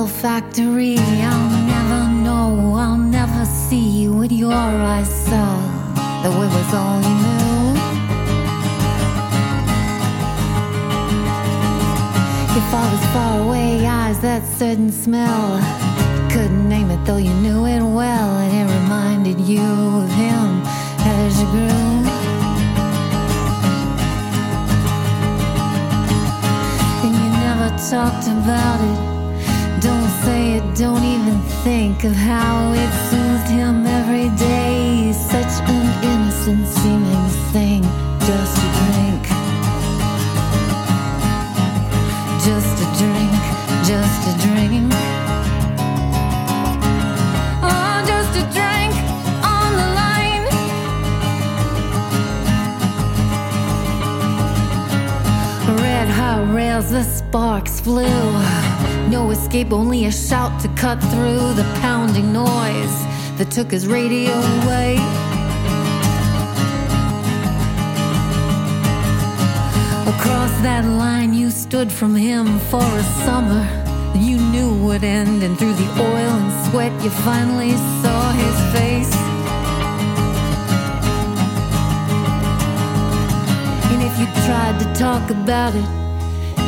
little 0.00 0.16
factory. 0.16 0.96
I'll 0.98 1.66
never 1.66 2.10
know, 2.24 2.74
I'll 2.74 2.96
never 2.96 3.44
see 3.44 4.08
what 4.08 4.30
your 4.30 4.52
eyes 4.54 5.10
saw. 5.26 5.60
The 6.22 6.30
way 6.30 6.48
was 6.56 6.74
all 6.74 7.00
you 7.02 7.16
knew. 7.24 7.74
Your 12.54 12.66
father's 12.70 13.06
far 13.12 13.40
away 13.42 13.86
eyes, 13.86 14.20
that 14.20 14.42
certain 14.56 14.90
smell. 14.90 15.60
Couldn't 16.30 16.66
name 16.66 16.90
it 16.90 17.04
though 17.04 17.18
you 17.18 17.34
knew 17.34 17.66
it 17.66 17.82
well, 17.82 18.30
and 18.38 18.52
it 18.58 18.74
reminded 18.80 19.38
you 19.40 19.60
of 19.60 20.10
him 20.12 20.62
as 21.18 21.40
you 21.40 21.46
grew. 21.54 22.00
And 27.04 27.14
you 27.20 27.28
never 27.44 27.68
talked 27.90 28.28
about 28.28 28.80
it. 28.80 29.09
Don't 30.76 31.04
even 31.04 31.40
think 31.62 32.04
of 32.04 32.14
how 32.14 32.72
it 32.72 32.90
soothed 33.10 33.50
him 33.50 33.86
every 33.86 34.30
day. 34.38 35.12
Such 35.12 35.68
an 35.68 35.86
innocent 36.02 36.66
seeming 36.66 37.28
thing, 37.52 37.82
just 38.20 38.56
a 38.56 38.68
drink. 38.78 39.22
Just 42.46 42.80
a 42.80 42.88
drink, 42.96 43.40
just 43.84 44.22
a 44.30 44.32
drink. 44.46 44.92
Oh, 47.62 48.02
just 48.06 48.32
a 48.38 48.44
drink 48.56 48.94
on 49.44 49.70
the 49.80 49.88
line. 50.00 50.44
Red 55.82 56.08
hot 56.08 56.42
rails, 56.54 56.88
the 56.90 57.02
sparks 57.02 57.80
flew. 57.80 58.69
No 59.10 59.28
escape, 59.32 59.72
only 59.72 60.04
a 60.04 60.12
shout 60.12 60.60
to 60.60 60.68
cut 60.68 61.00
through 61.10 61.54
the 61.54 61.64
pounding 61.80 62.32
noise 62.32 62.96
that 63.38 63.50
took 63.50 63.68
his 63.72 63.88
radio 63.88 64.30
away. 64.30 64.94
Across 70.14 70.52
that 70.62 70.84
line, 70.84 71.34
you 71.34 71.50
stood 71.50 71.90
from 71.90 72.14
him 72.14 72.60
for 72.70 72.84
a 72.84 73.02
summer 73.26 73.64
that 74.12 74.22
you 74.22 74.36
knew 74.36 74.72
would 74.84 75.02
end, 75.02 75.42
and 75.42 75.58
through 75.58 75.74
the 75.74 75.90
oil 76.00 76.34
and 76.42 76.70
sweat, 76.70 76.92
you 77.02 77.10
finally 77.10 77.72
saw 78.02 78.30
his 78.30 78.56
face. 78.76 79.14
And 83.90 84.02
if 84.08 84.14
you 84.20 84.26
tried 84.46 84.78
to 84.78 84.86
talk 84.94 85.28
about 85.30 85.74
it, 85.74 85.88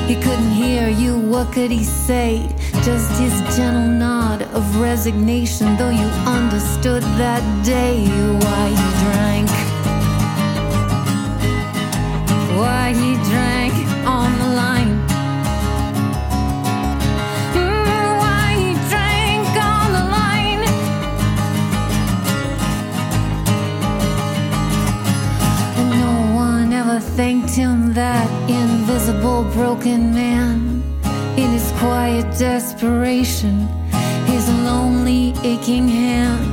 he 0.09 0.17
couldn't 0.17 0.51
hear 0.51 0.89
you. 0.89 1.22
What 1.33 1.51
could 1.51 1.71
he 1.71 1.83
say? 1.83 2.47
Just 2.85 3.19
his 3.19 3.33
gentle 3.57 3.89
nod 3.89 4.43
of 4.53 4.79
resignation, 4.79 5.79
though 5.79 5.89
you 5.89 6.07
understood 6.29 7.03
that 7.17 7.43
day 7.65 8.05
why 8.45 8.69
he 8.69 8.89
drank. 9.03 9.49
Why 12.61 12.93
he 12.93 13.15
drank 13.31 13.73
on 14.07 14.31
the 14.41 14.49
line. 14.63 14.93
Mm, 17.57 18.19
why 18.21 18.47
he 18.63 18.75
drank 18.93 19.49
on 19.57 19.89
the 19.97 20.05
line. 20.19 20.63
And 25.79 25.89
no 25.99 26.13
one 26.37 26.75
ever 26.75 27.01
thanked 27.01 27.55
him, 27.55 27.95
that 27.95 28.29
invisible 28.51 29.45
broken 29.55 30.13
man. 30.15 30.83
In 31.35 31.51
his 31.51 31.73
quiet 31.79 32.39
desperation, 32.39 33.67
his 34.27 34.47
lonely 34.65 35.33
aching 35.43 35.89
hands. 35.89 36.52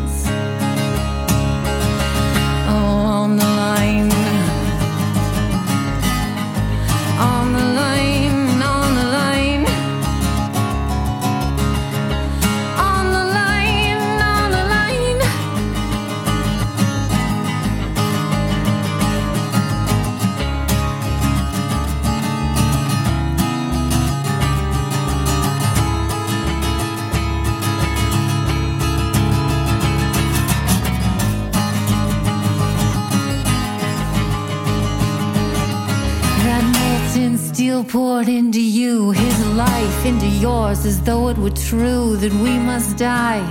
Steel 37.69 37.84
poured 37.84 38.28
into 38.28 38.59
you, 38.59 39.12
his 39.12 39.47
life 39.50 40.03
into 40.03 40.25
yours, 40.25 40.88
as 40.88 41.00
though 41.03 41.30
it 41.30 41.38
were 41.38 41.52
true 41.69 42.18
that 42.18 42.34
we 42.41 42.57
must 42.57 42.97
die 42.97 43.46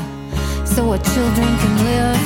so 0.64 0.90
our 0.90 0.98
children 0.98 1.50
can 1.62 1.74
live. 1.90 2.20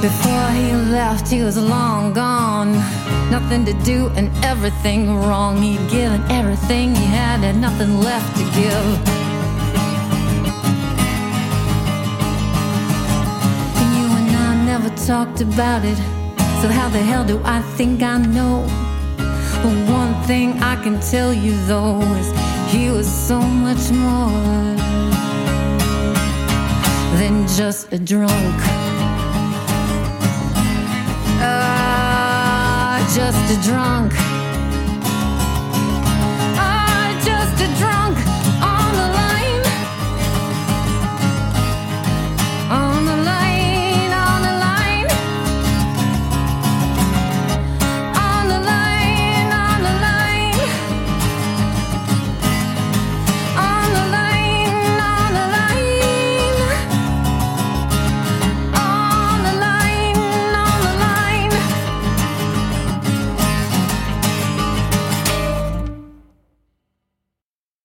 Before 0.00 0.48
he 0.50 0.68
left, 0.92 1.28
he 1.28 1.42
was 1.42 1.56
long 1.58 2.12
gone. 2.12 2.72
Nothing 3.32 3.64
to 3.64 3.72
do 3.82 4.06
and 4.14 4.30
everything 4.44 5.16
wrong. 5.22 5.60
He'd 5.60 5.84
given 5.90 6.22
everything 6.30 6.94
he 6.94 7.06
had 7.06 7.42
and 7.42 7.60
nothing 7.60 8.00
left 8.00 8.30
to 8.36 8.44
give. 8.60 8.86
And 13.80 13.90
you 13.98 14.06
and 14.20 14.36
I 14.48 14.64
never 14.64 14.90
talked 15.04 15.40
about 15.40 15.84
it. 15.84 16.21
So 16.62 16.68
how 16.68 16.88
the 16.88 17.00
hell 17.00 17.24
do 17.24 17.40
I 17.44 17.60
think 17.76 18.04
I 18.04 18.18
know? 18.18 18.64
But 19.64 19.74
one 19.90 20.14
thing 20.28 20.52
I 20.62 20.76
can 20.80 21.00
tell 21.00 21.34
you 21.34 21.56
though 21.66 22.00
is 22.20 22.28
he 22.72 22.88
was 22.88 23.12
so 23.12 23.40
much 23.40 23.90
more 23.90 24.76
than 27.18 27.48
just 27.48 27.92
a 27.92 27.98
drunk. 27.98 28.58
Ah, 31.42 33.02
just 33.12 33.58
a 33.58 33.68
drunk. 33.68 34.31